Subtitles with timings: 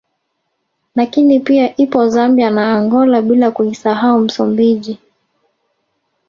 [0.95, 4.99] Lakini pia ipo Zambia na Angola bila kuisahau Msumbiji